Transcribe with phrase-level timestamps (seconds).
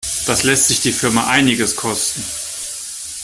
[0.25, 2.23] Das lässt sich die Firma einiges kosten.